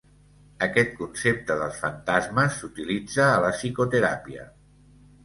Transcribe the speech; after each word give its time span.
Aquest 0.67 0.93
concepte 1.01 1.57
dels 1.59 1.77
fantasmes 1.81 2.57
s'utilitza 2.63 3.29
a 3.35 3.37
la 3.45 3.53
psicoteràpia. 3.59 4.49